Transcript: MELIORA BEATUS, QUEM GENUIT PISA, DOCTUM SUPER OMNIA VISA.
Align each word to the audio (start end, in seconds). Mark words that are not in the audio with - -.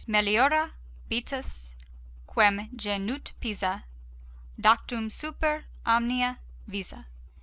MELIORA 0.07 0.71
BEATUS, 1.09 1.75
QUEM 2.25 2.69
GENUIT 2.75 3.33
PISA, 3.39 3.83
DOCTUM 4.59 5.11
SUPER 5.11 5.65
OMNIA 5.85 6.39
VISA. 6.65 7.05